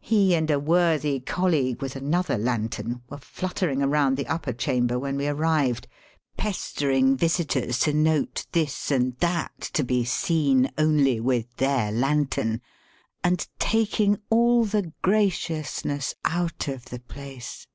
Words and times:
He 0.00 0.34
and 0.34 0.50
a 0.50 0.58
worthy 0.58 1.20
colleague 1.20 1.80
with 1.80 1.94
another 1.94 2.36
lantern 2.36 3.02
were 3.08 3.18
fluttering 3.18 3.78
round 3.82 4.16
the 4.16 4.26
upper 4.26 4.52
chamber 4.52 4.98
when 4.98 5.16
we 5.16 5.28
arrived, 5.28 5.86
pestering 6.36 7.16
visitors 7.16 7.78
to 7.86 7.92
note 7.92 8.46
this 8.50 8.90
and 8.90 9.16
that, 9.18 9.60
to 9.74 9.84
be 9.84 10.02
seen 10.04 10.72
only 10.76 11.20
with 11.20 11.54
their 11.58 11.92
lantern, 11.92 12.60
and 13.22 13.46
taking 13.60 14.18
all 14.28 14.66
th6 14.66 14.92
graciousness 15.02 16.16
out 16.24 16.66
of 16.66 16.86
the 16.86 16.98
place. 16.98 17.68